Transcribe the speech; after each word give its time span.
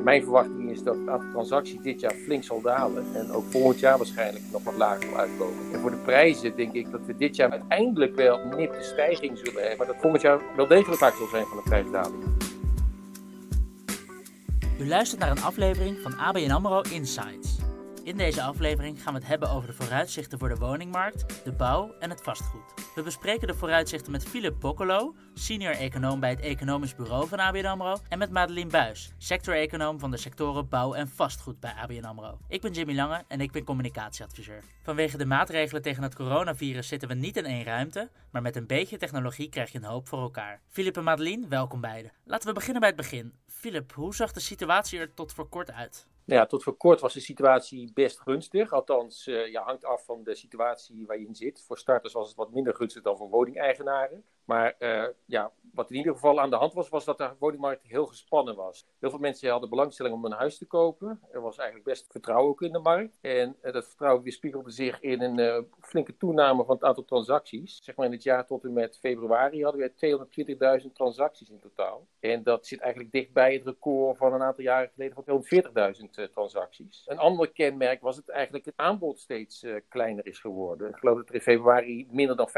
Mijn 0.00 0.22
verwachting 0.22 0.70
is 0.70 0.82
dat 0.82 0.94
het 0.94 1.08
aantal 1.08 1.30
transacties 1.30 1.80
dit 1.82 2.00
jaar 2.00 2.14
flink 2.14 2.44
zal 2.44 2.60
dalen. 2.60 3.04
En 3.14 3.32
ook 3.32 3.44
volgend 3.50 3.80
jaar 3.80 3.96
waarschijnlijk 3.96 4.44
nog 4.52 4.64
wat 4.64 4.76
lager 4.76 5.02
zal 5.02 5.18
uitkomen. 5.18 5.72
En 5.72 5.80
voor 5.80 5.90
de 5.90 5.96
prijzen 5.96 6.56
denk 6.56 6.72
ik 6.72 6.90
dat 6.90 7.00
we 7.06 7.16
dit 7.16 7.36
jaar 7.36 7.50
uiteindelijk 7.50 8.14
wel 8.14 8.38
een 8.38 8.56
nipte 8.56 8.82
stijging 8.82 9.38
zullen 9.38 9.60
hebben. 9.60 9.78
Maar 9.78 9.86
dat 9.86 9.96
volgend 10.00 10.22
jaar 10.22 10.40
wel 10.56 10.66
degelijk 10.66 11.00
vaak 11.00 11.14
zal 11.14 11.26
zijn 11.26 11.44
van 11.46 11.56
de 11.56 11.62
prijsdaling. 11.62 12.22
U 14.80 14.88
luistert 14.88 15.20
naar 15.20 15.30
een 15.30 15.42
aflevering 15.42 15.98
van 15.98 16.18
ABN 16.18 16.50
AMRO 16.50 16.80
Insights. 16.90 17.58
In 18.04 18.16
deze 18.16 18.42
aflevering 18.42 19.02
gaan 19.02 19.12
we 19.12 19.18
het 19.18 19.28
hebben 19.28 19.50
over 19.50 19.68
de 19.68 19.74
vooruitzichten 19.74 20.38
voor 20.38 20.48
de 20.48 20.56
woningmarkt, 20.56 21.44
de 21.44 21.52
bouw 21.52 21.94
en 21.98 22.10
het 22.10 22.22
vastgoed. 22.22 22.74
We 22.94 23.02
bespreken 23.02 23.46
de 23.46 23.54
vooruitzichten 23.54 24.12
met 24.12 24.24
Philip 24.24 24.60
Boccolo, 24.60 25.14
senior 25.34 25.74
econoom 25.74 26.20
bij 26.20 26.30
het 26.30 26.40
Economisch 26.40 26.94
Bureau 26.94 27.28
van 27.28 27.38
ABN 27.38 27.64
AMRO, 27.64 27.96
en 28.08 28.18
met 28.18 28.30
Madeline 28.30 28.70
Buis, 28.70 29.12
sector-econoom 29.18 29.98
van 29.98 30.10
de 30.10 30.16
sectoren 30.16 30.68
bouw 30.68 30.94
en 30.94 31.08
vastgoed 31.08 31.60
bij 31.60 31.72
ABN 31.72 32.04
AMRO. 32.04 32.38
Ik 32.48 32.60
ben 32.60 32.72
Jimmy 32.72 32.94
Lange 32.94 33.24
en 33.28 33.40
ik 33.40 33.52
ben 33.52 33.64
communicatieadviseur. 33.64 34.64
Vanwege 34.82 35.16
de 35.16 35.26
maatregelen 35.26 35.82
tegen 35.82 36.02
het 36.02 36.14
coronavirus 36.14 36.88
zitten 36.88 37.08
we 37.08 37.14
niet 37.14 37.36
in 37.36 37.44
één 37.44 37.64
ruimte, 37.64 38.10
maar 38.30 38.42
met 38.42 38.56
een 38.56 38.66
beetje 38.66 38.96
technologie 38.96 39.48
krijg 39.48 39.72
je 39.72 39.78
een 39.78 39.84
hoop 39.84 40.08
voor 40.08 40.20
elkaar. 40.20 40.60
Philip 40.68 40.96
en 40.96 41.04
Madeline, 41.04 41.48
welkom 41.48 41.80
beiden. 41.80 42.12
Laten 42.24 42.48
we 42.48 42.54
beginnen 42.54 42.80
bij 42.80 42.88
het 42.88 42.98
begin. 42.98 43.32
Philip, 43.46 43.92
hoe 43.92 44.14
zag 44.14 44.32
de 44.32 44.40
situatie 44.40 44.98
er 44.98 45.14
tot 45.14 45.32
voor 45.32 45.48
kort 45.48 45.72
uit? 45.72 46.06
Nou 46.24 46.40
ja, 46.40 46.46
tot 46.46 46.62
voor 46.62 46.76
kort 46.76 47.00
was 47.00 47.12
de 47.12 47.20
situatie 47.20 47.92
best 47.94 48.20
gunstig. 48.20 48.72
Althans, 48.72 49.26
uh, 49.26 49.50
ja, 49.50 49.62
hangt 49.62 49.84
af 49.84 50.04
van 50.04 50.22
de 50.22 50.34
situatie 50.34 51.06
waar 51.06 51.18
je 51.18 51.26
in 51.26 51.34
zit. 51.34 51.62
Voor 51.66 51.78
starters 51.78 52.12
was 52.12 52.28
het 52.28 52.36
wat 52.36 52.52
minder 52.52 52.74
gunstig 52.74 53.02
dan 53.02 53.16
voor 53.16 53.28
woningeigenaren. 53.28 54.24
Maar 54.44 54.74
uh, 54.78 55.04
ja, 55.24 55.52
wat 55.72 55.90
in 55.90 55.96
ieder 55.96 56.12
geval 56.12 56.40
aan 56.40 56.50
de 56.50 56.56
hand 56.56 56.72
was, 56.72 56.88
was 56.88 57.04
dat 57.04 57.18
de 57.18 57.30
woningmarkt 57.38 57.86
heel 57.86 58.06
gespannen 58.06 58.56
was. 58.56 58.86
Heel 58.98 59.10
veel 59.10 59.18
mensen 59.18 59.50
hadden 59.50 59.70
belangstelling 59.70 60.14
om 60.14 60.24
een 60.24 60.32
huis 60.32 60.58
te 60.58 60.66
kopen. 60.66 61.20
Er 61.30 61.40
was 61.40 61.56
eigenlijk 61.56 61.88
best 61.88 62.06
vertrouwen 62.10 62.48
ook 62.48 62.62
in 62.62 62.72
de 62.72 62.78
markt. 62.78 63.12
En 63.20 63.56
uh, 63.62 63.72
dat 63.72 63.86
vertrouwen 63.86 64.22
weerspiegelde 64.22 64.70
zich 64.70 65.00
in 65.00 65.20
een 65.20 65.38
uh, 65.38 65.58
flinke 65.80 66.16
toename 66.16 66.64
van 66.64 66.74
het 66.74 66.84
aantal 66.84 67.04
transacties. 67.04 67.78
Zeg 67.82 67.96
maar 67.96 68.06
in 68.06 68.12
het 68.12 68.22
jaar 68.22 68.46
tot 68.46 68.64
en 68.64 68.72
met 68.72 68.98
februari 68.98 69.62
hadden 69.62 69.92
we 69.96 70.80
220.000 70.82 70.92
transacties 70.92 71.50
in 71.50 71.60
totaal. 71.60 72.06
En 72.20 72.42
dat 72.42 72.66
zit 72.66 72.80
eigenlijk 72.80 73.12
dichtbij 73.12 73.52
het 73.52 73.64
record 73.64 74.16
van 74.16 74.32
een 74.32 74.42
aantal 74.42 74.64
jaren 74.64 74.90
geleden 74.94 75.24
van 75.24 75.44
240.000 76.04 76.10
transacties. 76.32 77.02
Een 77.06 77.18
ander 77.18 77.52
kenmerk 77.52 78.00
was 78.00 78.16
het 78.16 78.28
eigenlijk 78.28 78.64
het 78.64 78.76
aanbod 78.76 79.18
steeds 79.18 79.66
kleiner 79.88 80.26
is 80.26 80.38
geworden. 80.38 80.88
Ik 80.88 80.96
geloof 80.96 81.16
dat 81.16 81.28
er 81.28 81.34
in 81.34 81.40
februari 81.40 82.06
minder 82.10 82.36
dan 82.36 82.48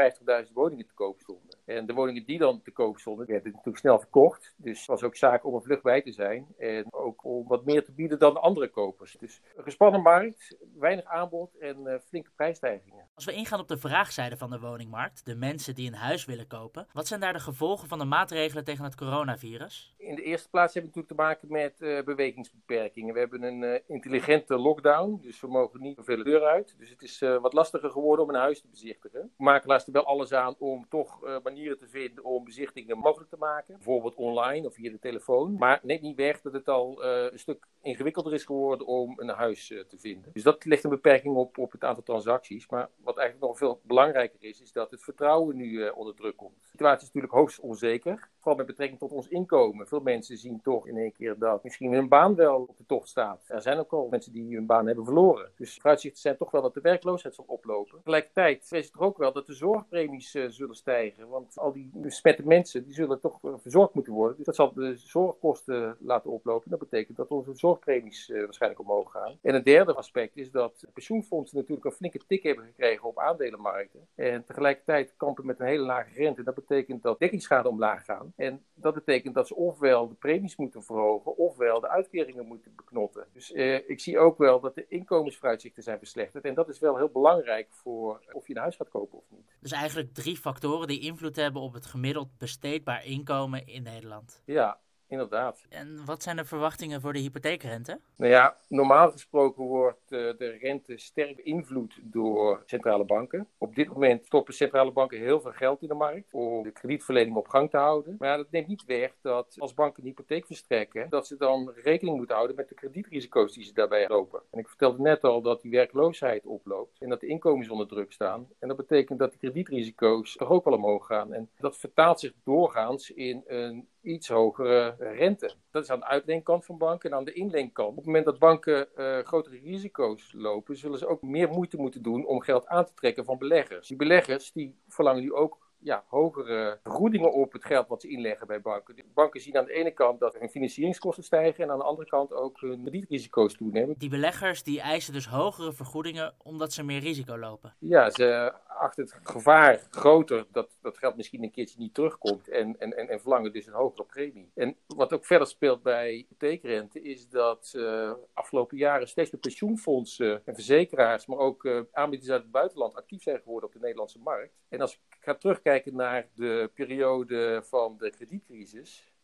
50.000 0.45 0.53
woningen 0.53 0.87
te 0.87 0.93
koop 0.93 1.19
stonden. 1.19 1.54
En 1.65 1.85
de 1.85 1.93
woningen 1.93 2.25
die 2.25 2.37
dan 2.37 2.61
te 2.61 2.71
koop 2.71 2.97
stonden, 2.97 3.27
werden 3.27 3.51
natuurlijk 3.51 3.77
snel 3.77 3.99
verkocht. 3.99 4.53
Dus 4.57 4.77
het 4.77 4.87
was 4.87 5.03
ook 5.03 5.15
zaak 5.15 5.45
om 5.45 5.55
er 5.55 5.61
vlug 5.61 5.81
bij 5.81 6.01
te 6.01 6.11
zijn. 6.11 6.47
En 6.57 6.93
ook 6.93 7.23
om 7.23 7.47
wat 7.47 7.65
meer 7.65 7.83
te 7.83 7.91
bieden 7.91 8.19
dan 8.19 8.41
andere 8.41 8.67
kopers. 8.67 9.15
Dus 9.19 9.41
een 9.55 9.63
gespannen 9.63 10.01
markt, 10.01 10.57
weinig 10.79 11.05
aanbod 11.05 11.57
en 11.57 11.77
uh, 11.83 11.95
flinke 12.07 12.29
prijsstijgingen. 12.35 13.07
Als 13.15 13.25
we 13.25 13.33
ingaan 13.33 13.59
op 13.59 13.67
de 13.67 13.77
vraagzijde 13.77 14.37
van 14.37 14.49
de 14.49 14.59
woningmarkt, 14.59 15.25
de 15.25 15.35
mensen 15.35 15.75
die 15.75 15.87
een 15.87 15.97
huis 15.97 16.25
willen 16.25 16.47
kopen, 16.47 16.87
wat 16.93 17.07
zijn 17.07 17.19
daar 17.19 17.33
de 17.33 17.39
gevolgen 17.39 17.87
van 17.87 17.99
de 17.99 18.05
maatregelen 18.05 18.63
tegen 18.63 18.83
het 18.83 18.95
coronavirus? 18.95 19.95
In 19.97 20.15
de 20.15 20.23
eerste 20.23 20.49
plaats 20.49 20.73
hebben 20.73 20.91
we 20.93 20.99
natuurlijk 20.99 21.21
te 21.21 21.47
maken 21.47 21.63
met 21.63 21.81
uh, 21.81 22.03
bewegingsbeperkingen. 22.03 23.13
We 23.13 23.19
hebben 23.19 23.43
een 23.43 23.61
uh, 23.61 23.79
intelligente 23.87 24.57
lockdown, 24.57 25.19
dus 25.21 25.41
we 25.41 25.47
mogen 25.47 25.81
niet 25.81 25.95
zoveel 25.95 26.17
de 26.17 26.23
deur 26.23 26.43
uit. 26.43 26.75
Dus 26.77 26.89
het 26.89 27.01
is 27.01 27.19
wat 27.19 27.53
lastiger 27.53 27.91
geworden 27.91 28.25
om 28.25 28.31
een 28.31 28.41
huis 28.41 28.61
te 28.61 28.67
bezichtigen. 28.67 29.31
Makelaars 29.37 29.85
er 29.85 29.91
wel 29.91 30.05
alles 30.05 30.33
aan 30.33 30.55
om 30.59 30.85
toch 30.89 31.39
manieren 31.55 31.77
te 31.77 31.87
vinden 31.87 32.23
om 32.23 32.43
bezichtingen 32.43 32.97
mogelijk 32.97 33.29
te 33.29 33.37
maken. 33.37 33.75
Bijvoorbeeld 33.75 34.15
online 34.15 34.67
of 34.67 34.73
via 34.73 34.91
de 34.91 34.99
telefoon. 34.99 35.55
Maar 35.57 35.79
neemt 35.83 36.01
niet 36.01 36.15
weg 36.15 36.41
dat 36.41 36.53
het 36.53 36.67
al 36.67 37.05
uh, 37.05 37.31
een 37.31 37.39
stuk 37.39 37.67
ingewikkelder 37.81 38.33
is 38.33 38.43
geworden 38.43 38.87
om 38.87 39.13
een 39.19 39.29
huis 39.29 39.69
uh, 39.69 39.83
te 39.83 39.97
vinden. 39.97 40.31
Dus 40.33 40.43
dat 40.43 40.65
legt 40.65 40.83
een 40.83 40.89
beperking 40.89 41.35
op, 41.35 41.57
op 41.57 41.71
het 41.71 41.83
aantal 41.83 42.03
transacties. 42.03 42.69
Maar 42.69 42.89
wat 42.97 43.17
eigenlijk 43.17 43.47
nog 43.47 43.57
veel 43.57 43.79
belangrijker 43.83 44.43
is, 44.43 44.61
is 44.61 44.71
dat 44.71 44.91
het 44.91 45.03
vertrouwen 45.03 45.55
nu 45.55 45.69
uh, 45.69 45.97
onder 45.97 46.15
druk 46.15 46.37
komt. 46.37 46.61
De 46.61 46.67
situatie 46.67 47.07
is 47.07 47.13
natuurlijk 47.13 47.33
hoogst 47.33 47.59
onzeker. 47.59 48.29
Met 48.45 48.65
betrekking 48.65 48.99
tot 48.99 49.11
ons 49.11 49.27
inkomen. 49.27 49.87
Veel 49.87 49.99
mensen 49.99 50.37
zien 50.37 50.61
toch 50.61 50.87
in 50.87 50.97
één 50.97 51.11
keer 51.11 51.37
dat 51.37 51.63
misschien 51.63 51.93
hun 51.93 52.07
baan 52.07 52.35
wel 52.35 52.65
op 52.67 52.77
de 52.77 52.85
tocht 52.85 53.09
staat. 53.09 53.43
Er 53.47 53.61
zijn 53.61 53.77
ook 53.77 53.91
al 53.91 54.07
mensen 54.09 54.31
die 54.33 54.55
hun 54.55 54.65
baan 54.65 54.85
hebben 54.85 55.05
verloren. 55.05 55.51
Dus 55.57 55.73
vooruitzichten 55.73 56.21
zijn 56.21 56.37
toch 56.37 56.51
wel 56.51 56.61
dat 56.61 56.73
de 56.73 56.81
werkloosheid 56.81 57.35
zal 57.35 57.45
oplopen. 57.47 57.97
Tegelijkertijd 57.97 58.71
is 58.71 58.85
het 58.85 58.97
ook 58.97 59.17
wel 59.17 59.33
dat 59.33 59.45
de 59.45 59.53
zorgpremies 59.53 60.31
zullen 60.31 60.75
stijgen. 60.75 61.27
Want 61.27 61.59
al 61.59 61.71
die 61.71 61.89
besmette 61.93 62.47
mensen 62.47 62.83
die 62.83 62.93
zullen 62.93 63.19
toch 63.19 63.39
verzorgd 63.41 63.93
moeten 63.93 64.13
worden. 64.13 64.37
Dus 64.37 64.45
dat 64.45 64.55
zal 64.55 64.73
de 64.73 64.95
zorgkosten 64.95 65.97
laten 65.99 66.31
oplopen. 66.31 66.69
Dat 66.69 66.79
betekent 66.79 67.17
dat 67.17 67.27
onze 67.27 67.53
zorgpremies 67.53 68.29
uh, 68.29 68.43
waarschijnlijk 68.43 68.81
omhoog 68.81 69.11
gaan. 69.11 69.37
En 69.41 69.55
een 69.55 69.63
derde 69.63 69.93
aspect 69.93 70.37
is 70.37 70.51
dat 70.51 70.85
pensioenfondsen 70.93 71.57
natuurlijk 71.57 71.85
een 71.85 71.91
flinke 71.91 72.19
tik 72.27 72.43
hebben 72.43 72.65
gekregen 72.65 73.07
op 73.07 73.19
aandelenmarkten. 73.19 74.07
En 74.15 74.45
tegelijkertijd 74.45 75.13
kampen 75.17 75.45
met 75.45 75.59
een 75.59 75.65
hele 75.65 75.83
lage 75.83 76.13
rente. 76.13 76.43
Dat 76.43 76.55
betekent 76.55 77.03
dat 77.03 77.19
dekkingsschade 77.19 77.69
omlaag 77.69 78.05
gaan. 78.05 78.33
En 78.35 78.65
dat 78.73 78.93
betekent 78.93 79.35
dat 79.35 79.47
ze 79.47 79.55
ofwel 79.55 80.07
de 80.07 80.15
premies 80.15 80.55
moeten 80.55 80.83
verhogen, 80.83 81.37
ofwel 81.37 81.79
de 81.79 81.89
uitkeringen 81.89 82.45
moeten 82.45 82.75
beknotten. 82.75 83.27
Dus 83.33 83.51
uh, 83.51 83.89
ik 83.89 83.99
zie 83.99 84.19
ook 84.19 84.37
wel 84.37 84.59
dat 84.59 84.75
de 84.75 84.85
inkomensvooruitzichten 84.87 85.83
zijn 85.83 85.97
verslechterd. 85.97 86.45
En 86.45 86.53
dat 86.53 86.69
is 86.69 86.79
wel 86.79 86.97
heel 86.97 87.09
belangrijk 87.09 87.67
voor 87.69 88.23
of 88.31 88.47
je 88.47 88.55
een 88.55 88.61
huis 88.61 88.75
gaat 88.75 88.89
kopen 88.89 89.17
of 89.17 89.25
niet. 89.29 89.55
Dus 89.59 89.71
eigenlijk 89.71 90.13
drie 90.13 90.37
factoren 90.37 90.87
die 90.87 90.99
invloed 90.99 91.35
hebben 91.35 91.61
op 91.61 91.73
het 91.73 91.85
gemiddeld 91.85 92.37
besteedbaar 92.37 93.05
inkomen 93.05 93.67
in 93.67 93.83
Nederland. 93.83 94.41
Ja, 94.45 94.79
inderdaad. 95.07 95.65
En 95.69 96.05
wat 96.05 96.23
zijn 96.23 96.35
de 96.35 96.45
verwachtingen 96.45 97.01
voor 97.01 97.13
de 97.13 97.19
hypotheekrente? 97.19 97.99
Nou 98.15 98.31
ja, 98.31 98.57
normaal 98.67 99.11
gesproken 99.11 99.63
wordt 99.63 100.11
uh, 100.11 100.19
de 100.37 100.57
rente 100.61 100.97
sterk 100.97 101.35
beïnvloed 101.35 101.99
door 102.01 102.63
centrale 102.65 103.05
banken. 103.05 103.47
Op 103.57 103.75
dit 103.75 103.87
moment 103.87 104.25
stoppen 104.25 104.53
centrale 104.53 104.91
banken 104.91 105.19
heel 105.19 105.41
veel 105.41 105.51
geld 105.51 105.81
in 105.81 105.87
de 105.87 105.93
markt 105.93 106.33
om 106.33 106.63
de 106.63 106.71
kredietverlening 106.71 107.35
op 107.35 107.47
gang 107.47 107.69
te 107.69 107.77
houden. 107.77 108.15
Maar 108.19 108.29
ja, 108.29 108.37
dat 108.37 108.51
neemt 108.51 108.67
niet 108.67 108.85
weg 108.85 109.11
dat 109.21 109.55
als 109.57 109.73
banken 109.73 110.03
een 110.03 110.09
hypotheek 110.09 110.45
verstrekken, 110.45 111.09
dat 111.09 111.27
ze 111.27 111.37
dan 111.37 111.71
rekening 111.83 112.17
moeten 112.17 112.35
houden 112.35 112.55
met 112.55 112.69
de 112.69 112.75
kredietrisico's 112.75 113.53
die 113.53 113.63
ze 113.63 113.73
daarbij 113.73 114.07
lopen. 114.07 114.41
En 114.51 114.59
ik 114.59 114.67
vertelde 114.67 115.01
net 115.01 115.23
al 115.23 115.41
dat 115.41 115.61
die 115.61 115.71
werkloosheid 115.71 116.45
oploopt 116.45 117.01
en 117.01 117.09
dat 117.09 117.19
de 117.19 117.27
inkomens 117.27 117.69
onder 117.69 117.87
druk 117.87 118.11
staan. 118.11 118.47
En 118.59 118.67
dat 118.67 118.77
betekent 118.77 119.19
dat 119.19 119.31
de 119.31 119.37
kredietrisico's 119.37 120.35
toch 120.35 120.49
ook 120.49 120.65
wel 120.65 120.73
omhoog 120.73 121.05
gaan. 121.05 121.33
En 121.33 121.49
dat 121.57 121.77
vertaalt 121.77 122.19
zich 122.19 122.33
doorgaans 122.43 123.11
in 123.11 123.43
een 123.47 123.87
iets 124.05 124.27
hogere 124.27 124.95
rente. 124.99 125.53
Dat 125.71 125.83
is 125.83 125.89
aan 125.89 125.99
de 125.99 126.05
uitleenkant 126.05 126.65
van 126.65 126.77
banken. 126.77 127.09
En 127.09 127.17
aan 127.17 127.25
de 127.25 127.33
inleenkant, 127.33 127.89
op 127.89 127.95
het 127.95 128.05
moment 128.05 128.25
dat 128.25 128.39
banken 128.39 128.87
uh, 128.97 129.19
grotere 129.19 129.59
risico's 129.63 130.33
lopen, 130.33 130.77
zullen 130.77 130.99
ze 130.99 131.07
ook 131.07 131.21
meer 131.21 131.49
moeite 131.49 131.77
moeten 131.77 132.01
doen 132.01 132.25
om 132.25 132.41
geld 132.41 132.67
aan 132.67 132.85
te 132.85 132.93
trekken 132.93 133.25
van 133.25 133.37
beleggers. 133.37 133.87
Die 133.87 133.97
beleggers 133.97 134.51
die 134.51 134.75
verlangen 134.87 135.21
nu 135.21 135.33
ook 135.33 135.64
ja, 135.85 136.03
hogere 136.07 136.79
vergoedingen 136.83 137.33
op 137.33 137.53
het 137.53 137.65
geld 137.65 137.87
wat 137.87 138.01
ze 138.01 138.07
inleggen 138.07 138.47
bij 138.47 138.61
banken. 138.61 138.95
De 138.95 139.03
banken 139.13 139.41
zien 139.41 139.57
aan 139.57 139.65
de 139.65 139.73
ene 139.73 139.91
kant 139.91 140.19
dat 140.19 140.37
hun 140.39 140.49
financieringskosten 140.49 141.23
stijgen 141.23 141.63
en 141.63 141.71
aan 141.71 141.77
de 141.77 141.83
andere 141.83 142.07
kant 142.07 142.33
ook 142.33 142.59
hun 142.59 142.81
kredietrisico's 142.81 143.53
toenemen. 143.53 143.95
Die 143.97 144.09
beleggers 144.09 144.63
die 144.63 144.81
eisen 144.81 145.13
dus 145.13 145.27
hogere 145.27 145.73
vergoedingen 145.73 146.33
omdat 146.43 146.73
ze 146.73 146.83
meer 146.83 146.99
risico 146.99 147.37
lopen. 147.37 147.75
Ja, 147.79 148.09
ze 148.09 148.53
achten 148.67 149.03
het 149.03 149.19
gevaar 149.23 149.87
groter 149.89 150.45
dat 150.51 150.69
dat 150.81 150.97
geld 150.97 151.15
misschien 151.15 151.43
een 151.43 151.51
keertje 151.51 151.79
niet 151.79 151.93
terugkomt 151.93 152.47
en, 152.47 152.79
en, 152.79 152.97
en, 152.97 153.09
en 153.09 153.19
verlangen 153.19 153.53
dus 153.53 153.67
een 153.67 153.73
hogere 153.73 154.03
premie. 154.03 154.51
En 154.55 154.75
wat 154.87 155.13
ook 155.13 155.25
verder 155.25 155.47
speelt 155.47 155.83
bij 155.83 156.11
hypotheekrente 156.11 157.01
is 157.01 157.29
dat 157.29 157.73
uh, 157.75 158.11
afgelopen 158.33 158.77
jaren 158.77 159.07
steeds 159.07 159.31
meer 159.31 159.41
pensioenfondsen 159.41 160.41
en 160.45 160.53
verzekeraars, 160.53 161.25
maar 161.25 161.37
ook 161.37 161.63
uh, 161.63 161.81
aanbieders 161.91 162.31
uit 162.31 162.41
het 162.41 162.51
buitenland 162.51 162.95
actief 162.95 163.21
zijn 163.21 163.41
geworden 163.41 163.67
op 163.69 163.73
de 163.73 163.81
Nederlandse 163.81 164.19
markt. 164.19 164.53
En 164.69 164.81
als 164.81 164.93
ik 164.93 164.99
ga 165.19 165.35
terugkijken 165.35 165.74
naar 165.83 166.27
de 166.33 166.71
periode 166.73 167.61
van 167.63 167.97
de 167.97 168.09
kredietcrisis, 168.09 169.15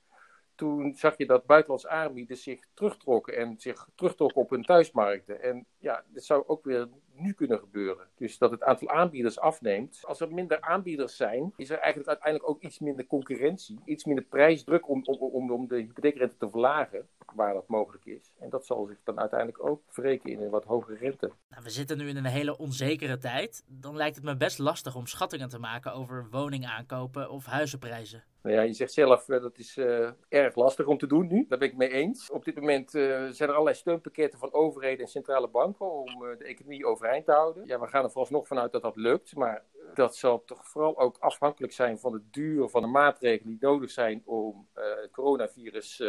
toen 0.56 0.96
zag 0.96 1.18
je 1.18 1.26
dat 1.26 1.46
buitenlandse 1.46 1.90
aanbieders 1.90 2.44
zich 2.44 2.68
terugtrokken 2.74 3.38
en 3.38 3.56
zich 3.58 3.88
terugtrokken 3.96 4.42
op 4.42 4.50
hun 4.50 4.64
thuismarkten. 4.64 5.42
En 5.42 5.66
ja, 5.78 6.04
dit 6.08 6.24
zou 6.24 6.44
ook 6.48 6.64
weer 6.64 6.88
nu 7.14 7.34
kunnen 7.34 7.60
gebeuren. 7.60 8.08
Dus 8.16 8.38
dat 8.38 8.52
het 8.52 8.64
aantal 8.64 8.90
aanbieders 8.90 9.40
afneemt. 9.40 10.00
Als 10.04 10.20
er 10.20 10.34
minder 10.34 10.62
aanbieders 10.62 11.16
zijn, 11.16 11.54
is 11.56 11.70
er 11.70 11.78
eigenlijk 11.78 12.08
uiteindelijk 12.08 12.50
ook 12.50 12.62
iets 12.62 12.80
minder 12.80 13.08
concurrentie, 13.08 13.80
iets 13.86 14.06
minder 14.06 14.24
prijsdruk 14.24 14.90
om, 14.90 15.02
om, 15.04 15.18
om, 15.18 15.52
om 15.52 15.68
de 15.68 15.76
hypotheekrente 15.76 16.38
te 16.38 16.50
verlagen, 16.50 17.08
waar 17.36 17.54
dat 17.54 17.68
mogelijk 17.68 18.06
is. 18.06 18.34
En 18.40 18.50
dat 18.50 18.66
zal 18.66 18.86
zich 18.86 18.98
dan 19.04 19.20
uiteindelijk 19.20 19.66
ook 19.66 19.82
wreken 19.94 20.30
in 20.30 20.42
een 20.42 20.50
wat 20.50 20.66
hogere 20.66 20.98
rente. 20.98 21.32
Nou, 21.50 21.64
we 21.64 21.70
zitten 21.70 21.98
nu 21.98 22.08
in 22.08 22.18
een 22.18 22.26
hele 22.26 22.58
onzekere 22.58 23.18
tijd. 23.18 23.64
Dan 23.68 23.96
lijkt 23.96 24.16
het 24.16 24.26
me 24.26 24.38
best 24.38 24.60
lastig 24.60 24.96
om 24.96 25.08
schattingen 25.08 25.50
te 25.50 25.60
maken 25.60 25.94
over 25.94 26.28
woningaankopen 26.32 27.30
of 27.30 27.46
huizenprijzen. 27.46 28.24
Nou 28.42 28.56
ja, 28.56 28.62
je 28.62 28.74
zegt 28.74 28.94
zelf 28.94 29.28
uh, 29.28 29.42
dat 29.42 29.58
is 29.58 29.78
uh, 29.78 30.10
erg 30.30 30.56
lastig 30.56 30.86
om 30.86 30.98
te 30.98 31.08
doen 31.08 31.28
nu. 31.28 31.46
Daar 31.48 31.60
ben 31.60 31.68
ik 31.68 31.78
mee 31.78 31.90
eens. 31.90 32.32
Op 32.32 32.46
dit 32.46 32.56
moment 32.56 32.96
uh, 32.96 33.28
zijn 33.30 33.50
er 33.50 33.56
allerlei 33.56 33.76
steunpakketten 33.76 34.40
van 34.40 34.54
overheden 34.54 35.00
en 35.00 35.12
centrale 35.12 35.48
banken 35.48 35.92
om 35.92 36.20
de 36.38 36.44
economie 36.44 36.86
overeind 36.86 37.26
te 37.26 37.32
houden. 37.32 37.66
Ja, 37.66 37.80
we 37.80 37.88
gaan 37.88 38.04
er 38.04 38.10
vooralsnog 38.10 38.48
vanuit 38.48 38.72
dat 38.72 38.82
dat 38.82 38.96
lukt. 38.96 39.36
Maar 39.36 39.64
dat 39.94 40.16
zal 40.16 40.44
toch 40.44 40.68
vooral 40.68 41.00
ook 41.00 41.18
afhankelijk 41.20 41.74
zijn 41.74 42.00
van 42.00 42.12
de 42.12 42.22
duur 42.32 42.70
van 42.70 42.82
de 42.82 42.88
maatregelen 42.88 43.52
die 43.52 43.68
nodig 43.70 43.92
zijn 43.92 44.22
om 44.26 44.68
het 44.74 45.12
coronavirus 45.12 46.04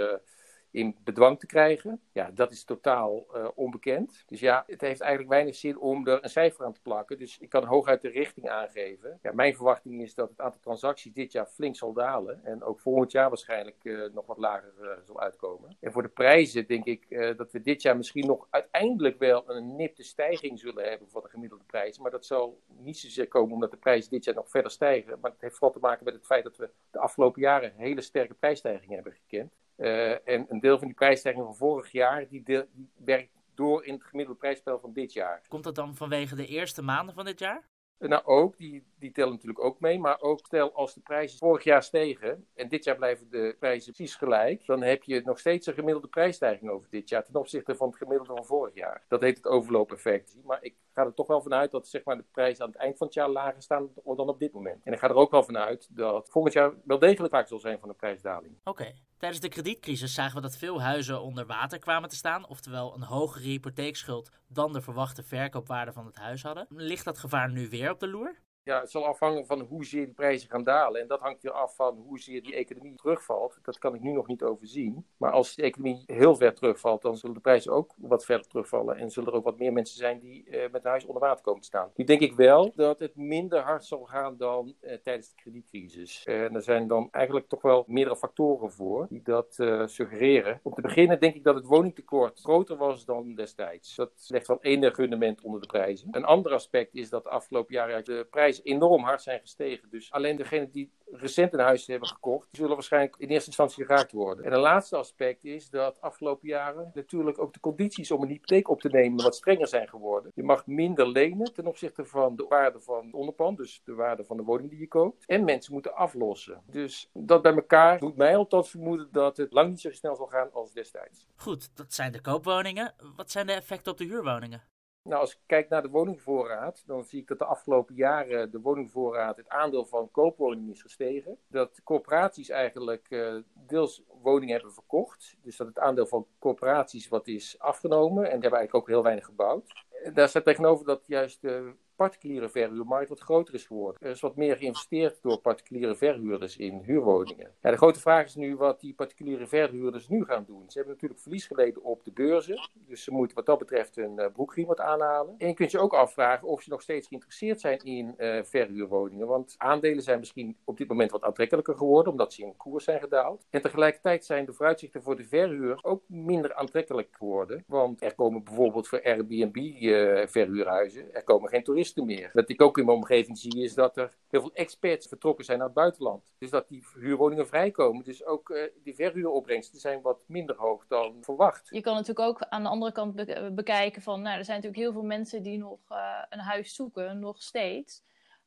in 0.72 0.96
bedwang 1.04 1.38
te 1.38 1.46
krijgen. 1.46 2.00
Ja, 2.12 2.30
dat 2.34 2.52
is 2.52 2.64
totaal 2.64 3.26
uh, 3.34 3.48
onbekend. 3.54 4.24
Dus 4.26 4.40
ja, 4.40 4.64
het 4.66 4.80
heeft 4.80 5.00
eigenlijk 5.00 5.32
weinig 5.32 5.54
zin 5.54 5.78
om 5.78 6.06
er 6.06 6.24
een 6.24 6.30
cijfer 6.30 6.64
aan 6.64 6.72
te 6.72 6.80
plakken. 6.80 7.18
Dus 7.18 7.38
ik 7.38 7.48
kan 7.48 7.64
hooguit 7.64 8.02
de 8.02 8.08
richting 8.08 8.48
aangeven. 8.48 9.18
Ja, 9.22 9.32
mijn 9.32 9.54
verwachting 9.54 10.02
is 10.02 10.14
dat 10.14 10.28
het 10.30 10.40
aantal 10.40 10.60
transacties 10.60 11.12
dit 11.12 11.32
jaar 11.32 11.46
flink 11.46 11.76
zal 11.76 11.92
dalen. 11.92 12.44
En 12.44 12.62
ook 12.62 12.80
volgend 12.80 13.12
jaar 13.12 13.28
waarschijnlijk 13.28 13.76
uh, 13.82 14.12
nog 14.12 14.26
wat 14.26 14.38
lager 14.38 14.72
uh, 14.80 14.88
zal 15.04 15.20
uitkomen. 15.20 15.76
En 15.80 15.92
voor 15.92 16.02
de 16.02 16.08
prijzen 16.08 16.66
denk 16.66 16.84
ik 16.84 17.00
dat 17.36 17.52
we 17.52 17.60
dit 17.60 17.82
jaar 17.82 17.96
misschien 17.96 18.26
nog 18.26 18.46
uiteindelijk 18.50 19.18
wel 19.18 19.50
een 19.50 19.76
nipte 19.76 20.02
stijging 20.02 20.58
zullen 20.58 20.88
hebben 20.88 21.08
voor 21.08 21.22
de 21.22 21.28
gemiddelde 21.28 21.64
prijzen. 21.64 22.02
Maar 22.02 22.10
dat 22.10 22.26
zal 22.26 22.60
niet 22.66 22.98
zozeer 22.98 23.28
komen 23.28 23.54
omdat 23.54 23.70
de 23.70 23.76
prijzen 23.76 24.10
dit 24.10 24.24
jaar 24.24 24.34
nog 24.34 24.50
verder 24.50 24.70
stijgen. 24.70 25.18
Maar 25.20 25.30
het 25.30 25.40
heeft 25.40 25.54
vooral 25.54 25.72
te 25.72 25.86
maken 25.86 26.04
met 26.04 26.14
het 26.14 26.26
feit 26.26 26.44
dat 26.44 26.56
we 26.56 26.70
de 26.90 26.98
afgelopen 26.98 27.40
jaren 27.40 27.72
hele 27.76 28.00
sterke 28.00 28.34
prijsstijgingen 28.34 28.94
hebben 28.94 29.12
gekend. 29.12 29.52
Uh, 29.82 30.28
en 30.28 30.46
een 30.48 30.60
deel 30.60 30.78
van 30.78 30.86
die 30.86 30.96
prijsstijging 30.96 31.44
van 31.44 31.56
vorig 31.56 31.92
jaar, 31.92 32.28
die, 32.28 32.42
deel, 32.42 32.64
die 32.72 32.90
werkt 33.04 33.30
door 33.54 33.84
in 33.84 33.94
het 33.94 34.04
gemiddelde 34.04 34.40
prijsspel 34.40 34.78
van 34.78 34.92
dit 34.92 35.12
jaar. 35.12 35.42
Komt 35.48 35.64
dat 35.64 35.74
dan 35.74 35.96
vanwege 35.96 36.34
de 36.34 36.46
eerste 36.46 36.82
maanden 36.82 37.14
van 37.14 37.24
dit 37.24 37.38
jaar? 37.38 37.70
Nou, 37.98 38.24
ook, 38.24 38.56
die, 38.56 38.84
die 38.98 39.12
tellen 39.12 39.32
natuurlijk 39.32 39.64
ook 39.64 39.80
mee. 39.80 39.98
Maar 39.98 40.20
ook 40.20 40.38
stel 40.38 40.72
als 40.74 40.94
de 40.94 41.00
prijzen 41.00 41.38
vorig 41.38 41.64
jaar 41.64 41.82
stegen 41.82 42.46
en 42.54 42.68
dit 42.68 42.84
jaar 42.84 42.96
blijven 42.96 43.30
de 43.30 43.56
prijzen 43.58 43.92
precies 43.92 44.16
gelijk, 44.16 44.66
dan 44.66 44.82
heb 44.82 45.02
je 45.02 45.22
nog 45.24 45.38
steeds 45.38 45.66
een 45.66 45.74
gemiddelde 45.74 46.08
prijsstijging 46.08 46.70
over 46.70 46.88
dit 46.90 47.08
jaar 47.08 47.24
ten 47.24 47.34
opzichte 47.34 47.74
van 47.74 47.88
het 47.88 47.96
gemiddelde 47.96 48.34
van 48.34 48.44
vorig 48.44 48.74
jaar. 48.74 49.04
Dat 49.08 49.20
heet 49.20 49.36
het 49.36 49.46
overloopeffect. 49.46 50.36
Maar 50.44 50.58
ik 50.62 50.74
ga 50.94 51.04
er 51.04 51.14
toch 51.14 51.26
wel 51.26 51.42
vanuit 51.42 51.70
dat 51.70 51.88
zeg 51.88 52.04
maar, 52.04 52.16
de 52.16 52.24
prijzen 52.32 52.64
aan 52.64 52.70
het 52.70 52.78
eind 52.78 52.96
van 52.96 53.06
het 53.06 53.16
jaar 53.16 53.28
lager 53.28 53.62
staan 53.62 53.88
dan 54.04 54.28
op 54.28 54.38
dit 54.38 54.52
moment. 54.52 54.84
En 54.84 54.92
ik 54.92 54.98
ga 54.98 55.08
er 55.08 55.14
ook 55.14 55.30
wel 55.30 55.42
vanuit 55.42 55.88
dat 55.90 56.28
volgend 56.30 56.54
jaar 56.54 56.72
wel 56.84 56.98
degelijk 56.98 57.34
vaak 57.34 57.48
zal 57.48 57.58
zijn 57.58 57.78
van 57.78 57.88
een 57.88 57.96
prijsdaling. 57.96 58.58
Oké. 58.64 58.92
Tijdens 59.18 59.42
de 59.42 59.48
kredietcrisis 59.48 60.14
zagen 60.14 60.34
we 60.34 60.42
dat 60.42 60.56
veel 60.56 60.82
huizen 60.82 61.22
onder 61.22 61.46
water 61.46 61.78
kwamen 61.78 62.08
te 62.08 62.16
staan, 62.16 62.48
oftewel 62.48 62.94
een 62.94 63.02
hogere 63.02 63.44
hypotheekschuld 63.44 64.30
dan 64.48 64.72
de 64.72 64.80
verwachte 64.80 65.22
verkoopwaarde 65.22 65.92
van 65.92 66.06
het 66.06 66.16
huis 66.16 66.42
hadden. 66.42 66.66
Ligt 66.68 67.04
dat 67.04 67.18
gevaar 67.18 67.50
nu 67.50 67.68
weer 67.68 67.90
op 67.90 68.00
de 68.00 68.08
loer? 68.08 68.36
Ja, 68.64 68.80
het 68.80 68.90
zal 68.90 69.06
afhangen 69.06 69.46
van 69.46 69.60
hoezeer 69.60 70.04
die 70.04 70.14
prijzen 70.14 70.50
gaan 70.50 70.64
dalen. 70.64 71.00
En 71.00 71.06
dat 71.06 71.20
hangt 71.20 71.42
weer 71.42 71.52
af 71.52 71.74
van 71.74 71.96
hoezeer 72.06 72.42
die 72.42 72.54
economie 72.54 72.94
terugvalt. 72.94 73.58
Dat 73.62 73.78
kan 73.78 73.94
ik 73.94 74.00
nu 74.00 74.12
nog 74.12 74.26
niet 74.26 74.42
overzien. 74.42 75.06
Maar 75.16 75.30
als 75.30 75.54
de 75.54 75.62
economie 75.62 76.02
heel 76.06 76.36
ver 76.36 76.54
terugvalt, 76.54 77.02
dan 77.02 77.16
zullen 77.16 77.34
de 77.34 77.40
prijzen 77.40 77.72
ook 77.72 77.94
wat 77.96 78.24
verder 78.24 78.46
terugvallen. 78.46 78.96
En 78.96 79.10
zullen 79.10 79.28
er 79.28 79.36
ook 79.36 79.44
wat 79.44 79.58
meer 79.58 79.72
mensen 79.72 79.96
zijn 79.96 80.18
die 80.18 80.46
uh, 80.46 80.64
met 80.72 80.84
huis 80.84 81.04
onder 81.04 81.22
water 81.22 81.44
komen 81.44 81.60
te 81.60 81.66
staan. 81.66 81.90
Nu 81.94 82.04
denk 82.04 82.20
ik 82.20 82.32
wel 82.32 82.72
dat 82.74 82.98
het 82.98 83.16
minder 83.16 83.60
hard 83.60 83.84
zal 83.84 84.04
gaan 84.04 84.36
dan 84.36 84.74
uh, 84.80 84.94
tijdens 84.94 85.28
de 85.28 85.34
kredietcrisis. 85.34 86.24
En 86.24 86.54
er 86.54 86.62
zijn 86.62 86.86
dan 86.86 87.08
eigenlijk 87.10 87.48
toch 87.48 87.62
wel 87.62 87.84
meerdere 87.86 88.16
factoren 88.16 88.72
voor 88.72 89.06
die 89.08 89.22
dat 89.22 89.54
suggereren. 89.84 90.60
Om 90.62 90.74
te 90.74 90.80
beginnen 90.80 91.20
denk 91.20 91.34
ik 91.34 91.44
dat 91.44 91.54
het 91.54 91.66
woningtekort 91.66 92.40
groter 92.40 92.76
was 92.76 93.04
dan 93.04 93.34
destijds. 93.34 93.94
Dat 93.94 94.12
legt 94.28 94.46
wel 94.46 94.62
enig 94.62 94.94
fundament 94.94 95.40
onder 95.40 95.60
de 95.60 95.66
prijzen. 95.66 96.08
Een 96.10 96.24
ander 96.24 96.52
aspect 96.52 96.94
is 96.94 97.08
dat 97.08 97.22
de 97.22 97.28
afgelopen 97.28 97.74
jaren 97.74 98.04
de 98.04 98.26
prijzen 98.30 98.50
enorm 98.62 99.02
hard 99.02 99.22
zijn 99.22 99.40
gestegen. 99.40 99.90
Dus 99.90 100.10
alleen 100.10 100.36
degenen 100.36 100.70
die 100.70 100.92
recent 101.10 101.52
een 101.52 101.60
huis 101.60 101.86
hebben 101.86 102.08
gekocht, 102.08 102.48
die 102.50 102.60
zullen 102.60 102.74
waarschijnlijk 102.74 103.16
in 103.18 103.28
eerste 103.28 103.46
instantie 103.46 103.84
geraakt 103.84 104.12
worden. 104.12 104.44
En 104.44 104.52
een 104.52 104.60
laatste 104.60 104.96
aspect 104.96 105.44
is 105.44 105.70
dat 105.70 106.00
afgelopen 106.00 106.48
jaren 106.48 106.90
natuurlijk 106.94 107.38
ook 107.38 107.52
de 107.52 107.60
condities 107.60 108.10
om 108.10 108.22
een 108.22 108.28
hypotheek 108.28 108.68
op 108.68 108.80
te 108.80 108.88
nemen 108.88 109.22
wat 109.22 109.34
strenger 109.34 109.68
zijn 109.68 109.88
geworden. 109.88 110.32
Je 110.34 110.42
mag 110.42 110.66
minder 110.66 111.08
lenen 111.08 111.52
ten 111.54 111.66
opzichte 111.66 112.04
van 112.04 112.36
de 112.36 112.46
waarde 112.48 112.80
van 112.80 113.12
onderpand, 113.12 113.56
dus 113.56 113.80
de 113.84 113.94
waarde 113.94 114.24
van 114.24 114.36
de 114.36 114.42
woning 114.42 114.70
die 114.70 114.78
je 114.78 114.88
koopt. 114.88 115.24
En 115.26 115.44
mensen 115.44 115.72
moeten 115.72 115.94
aflossen. 115.94 116.62
Dus 116.66 117.10
dat 117.12 117.42
bij 117.42 117.54
elkaar 117.54 117.98
doet 117.98 118.16
mij 118.16 118.36
althans 118.36 118.70
vermoeden 118.70 119.08
dat 119.12 119.36
het 119.36 119.52
lang 119.52 119.68
niet 119.68 119.80
zo 119.80 119.90
snel 119.90 120.16
zal 120.16 120.26
gaan 120.26 120.52
als 120.52 120.72
destijds. 120.72 121.26
Goed, 121.36 121.76
dat 121.76 121.94
zijn 121.94 122.12
de 122.12 122.20
koopwoningen. 122.20 122.94
Wat 123.16 123.30
zijn 123.30 123.46
de 123.46 123.52
effecten 123.52 123.92
op 123.92 123.98
de 123.98 124.04
huurwoningen? 124.04 124.71
Nou, 125.02 125.20
als 125.20 125.32
ik 125.32 125.38
kijk 125.46 125.68
naar 125.68 125.82
de 125.82 125.88
woningvoorraad, 125.88 126.82
dan 126.86 127.04
zie 127.04 127.20
ik 127.20 127.28
dat 127.28 127.38
de 127.38 127.44
afgelopen 127.44 127.94
jaren 127.94 128.50
de 128.50 128.60
woningvoorraad, 128.60 129.36
het 129.36 129.48
aandeel 129.48 129.84
van 129.84 130.10
koopwoningen 130.10 130.72
is 130.72 130.82
gestegen. 130.82 131.38
Dat 131.46 131.80
corporaties 131.84 132.48
eigenlijk 132.48 133.06
uh, 133.10 133.36
deels 133.54 134.02
woningen 134.22 134.54
hebben 134.54 134.72
verkocht. 134.72 135.36
Dus 135.42 135.56
dat 135.56 135.66
het 135.66 135.78
aandeel 135.78 136.06
van 136.06 136.26
corporaties 136.38 137.08
wat 137.08 137.26
is 137.26 137.58
afgenomen. 137.58 138.24
En 138.24 138.30
die 138.30 138.40
hebben 138.40 138.58
eigenlijk 138.58 138.74
ook 138.74 138.88
heel 138.88 139.02
weinig 139.02 139.24
gebouwd. 139.24 139.84
Daar 140.14 140.28
staat 140.28 140.44
tegenover 140.44 140.86
dat 140.86 141.06
juist 141.06 141.40
de 141.40 141.74
particuliere 142.02 142.48
verhuurmarkt 142.48 143.08
wat 143.08 143.20
groter 143.20 143.54
is 143.54 143.66
geworden. 143.66 144.00
Er 144.00 144.10
is 144.10 144.20
wat 144.20 144.36
meer 144.36 144.56
geïnvesteerd 144.56 145.22
door 145.22 145.38
particuliere 145.38 145.94
verhuurders 145.94 146.56
in 146.56 146.80
huurwoningen. 146.84 147.50
Ja, 147.62 147.70
de 147.70 147.76
grote 147.76 148.00
vraag 148.00 148.24
is 148.24 148.34
nu 148.34 148.56
wat 148.56 148.80
die 148.80 148.94
particuliere 148.94 149.46
verhuurders 149.46 150.08
nu 150.08 150.24
gaan 150.24 150.44
doen. 150.46 150.64
Ze 150.66 150.78
hebben 150.78 150.94
natuurlijk 150.94 151.20
verlies 151.20 151.46
geleden 151.46 151.82
op 151.82 152.04
de 152.04 152.12
beurzen. 152.12 152.70
Dus 152.86 153.04
ze 153.04 153.10
moeten 153.10 153.36
wat 153.36 153.46
dat 153.46 153.58
betreft 153.58 153.94
hun 153.94 154.18
uh, 154.18 154.26
broekriem 154.32 154.66
wat 154.66 154.80
aanhalen. 154.80 155.34
En 155.38 155.48
je 155.48 155.54
kunt 155.54 155.70
je 155.70 155.78
ook 155.78 155.92
afvragen 155.92 156.48
of 156.48 156.62
ze 156.62 156.70
nog 156.70 156.82
steeds 156.82 157.06
geïnteresseerd 157.08 157.60
zijn 157.60 157.78
in 157.78 158.14
uh, 158.18 158.42
verhuurwoningen. 158.42 159.26
Want 159.26 159.54
aandelen 159.58 160.02
zijn 160.02 160.18
misschien 160.18 160.56
op 160.64 160.76
dit 160.76 160.88
moment 160.88 161.10
wat 161.10 161.22
aantrekkelijker 161.22 161.76
geworden, 161.76 162.12
omdat 162.12 162.32
ze 162.32 162.42
in 162.42 162.56
koers 162.56 162.84
zijn 162.84 163.00
gedaald. 163.00 163.46
En 163.50 163.62
tegelijkertijd 163.62 164.24
zijn 164.24 164.44
de 164.44 164.52
vooruitzichten 164.52 165.02
voor 165.02 165.16
de 165.16 165.24
verhuur 165.24 165.78
ook 165.82 166.02
minder 166.06 166.54
aantrekkelijk 166.54 167.08
geworden. 167.12 167.64
Want 167.66 168.02
er 168.02 168.14
komen 168.14 168.44
bijvoorbeeld 168.44 168.88
voor 168.88 169.02
Airbnb 169.02 169.56
uh, 169.56 170.26
verhuurhuizen, 170.26 171.14
er 171.14 171.24
komen 171.24 171.48
geen 171.48 171.64
toeristen 171.64 171.91
Wat 172.32 172.48
ik 172.48 172.62
ook 172.62 172.78
in 172.78 172.84
mijn 172.84 172.96
omgeving 172.96 173.38
zie, 173.38 173.62
is 173.62 173.74
dat 173.74 173.96
er 173.96 174.16
heel 174.28 174.40
veel 174.40 174.54
experts 174.54 175.06
vertrokken 175.08 175.44
zijn 175.44 175.58
naar 175.58 175.66
het 175.66 175.76
buitenland. 175.76 176.32
Dus 176.38 176.50
dat 176.50 176.68
die 176.68 176.84
huurwoningen 176.94 177.46
vrijkomen. 177.46 178.04
Dus 178.04 178.24
ook 178.24 178.48
uh, 178.48 178.62
die 178.82 178.94
verhuuropbrengsten 178.94 179.80
zijn 179.80 180.00
wat 180.00 180.18
minder 180.26 180.56
hoog 180.56 180.86
dan 180.86 181.16
verwacht. 181.20 181.68
Je 181.68 181.80
kan 181.80 181.94
natuurlijk 181.94 182.28
ook 182.28 182.42
aan 182.42 182.62
de 182.62 182.68
andere 182.68 182.92
kant 182.92 183.14
bekijken 183.54 184.02
van, 184.02 184.22
nou, 184.22 184.38
er 184.38 184.44
zijn 184.44 184.56
natuurlijk 184.56 184.82
heel 184.82 184.92
veel 184.92 185.08
mensen 185.08 185.42
die 185.42 185.58
nog 185.58 185.78
uh, 185.90 186.22
een 186.28 186.38
huis 186.38 186.74
zoeken, 186.74 187.18
nog 187.18 187.42
steeds. 187.42 188.02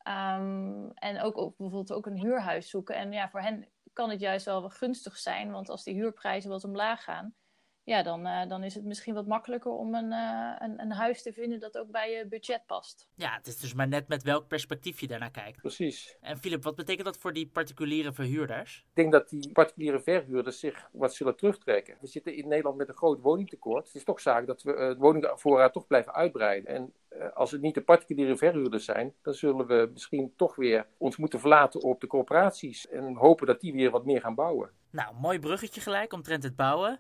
Um, 0.08 0.92
en 0.94 1.22
ook, 1.22 1.38
ook, 1.38 1.58
bijvoorbeeld 1.58 1.94
ook 1.94 2.06
een 2.06 2.20
huurhuis 2.20 2.70
zoeken. 2.70 2.96
En 2.96 3.12
ja, 3.12 3.30
voor 3.30 3.42
hen 3.42 3.68
kan 3.94 4.10
het 4.10 4.20
juist 4.20 4.46
wel 4.46 4.70
gunstig 4.70 5.18
zijn, 5.18 5.52
want 5.52 5.70
als 5.70 5.84
die 5.84 5.94
huurprijzen 5.94 6.50
wat 6.50 6.64
omlaag 6.64 7.04
gaan, 7.04 7.36
ja, 7.86 8.04
dan, 8.04 8.28
uh, 8.28 8.48
dan 8.48 8.64
is 8.64 8.76
het 8.76 8.84
misschien 8.84 9.14
wat 9.14 9.28
makkelijker 9.28 9.72
om 9.72 9.96
een, 9.96 10.12
uh, 10.12 10.56
een, 10.58 10.82
een, 10.82 10.92
huis 10.92 11.22
te 11.22 11.34
vinden 11.34 11.60
dat 11.60 11.78
ook 11.78 11.92
bij 11.92 12.12
je 12.12 12.28
budget 12.28 12.62
past. 12.66 13.10
Ja, 13.16 13.36
het 13.36 13.48
is 13.48 13.58
dus 13.58 13.74
maar 13.74 13.88
net 13.88 14.08
met 14.08 14.24
welk 14.24 14.48
perspectief 14.48 15.00
je 15.00 15.08
daarnaar 15.08 15.32
kijkt. 15.32 15.62
Precies. 15.62 16.18
En 16.22 16.38
Filip, 16.38 16.64
wat 16.64 16.76
betekent 16.76 17.06
dat 17.06 17.18
voor 17.18 17.34
die 17.34 17.48
particuliere 17.48 18.14
verhuurders? 18.14 18.86
Ik 18.90 18.96
denk 18.96 19.12
dat 19.12 19.30
die 19.30 19.52
particuliere 19.52 20.00
verhuurders 20.00 20.60
zich 20.60 20.90
wat 20.92 21.14
zullen 21.14 21.36
terugtrekken. 21.36 21.98
We 22.02 22.08
zitten 22.08 22.36
in 22.36 22.48
Nederland 22.48 22.78
met 22.78 22.88
een 22.88 22.96
groot 22.96 23.22
woningtekort. 23.22 23.86
Het 23.86 23.96
is 23.96 24.04
toch 24.04 24.22
zaak 24.22 24.48
dat 24.48 24.64
we 24.64 24.72
uh, 24.72 24.78
de 24.78 24.96
woningvoorraad 24.98 25.74
toch 25.74 25.88
blijven 25.88 26.14
uitbreiden. 26.14 26.76
En 26.76 26.94
als 27.34 27.52
het 27.52 27.62
niet 27.62 27.74
de 27.74 27.82
particuliere 27.82 28.38
verhuurders 28.38 28.86
zijn, 28.86 29.14
dan 29.22 29.34
zullen 29.34 29.68
we 29.68 29.90
misschien 29.94 30.34
toch 30.36 30.56
weer 30.56 30.88
ons 30.98 31.18
moeten 31.18 31.40
verlaten 31.40 31.82
op 31.82 32.02
de 32.02 32.08
corporaties. 32.08 32.88
En 32.88 33.16
hopen 33.16 33.48
dat 33.48 33.62
die 33.62 33.74
weer 33.74 33.92
wat 33.92 34.06
meer 34.06 34.22
gaan 34.22 34.36
bouwen. 34.36 34.70
Nou, 34.90 35.16
mooi 35.16 35.40
bruggetje 35.40 35.82
gelijk 35.82 36.14
omtrent 36.14 36.44
het 36.44 36.56
bouwen. 36.56 37.00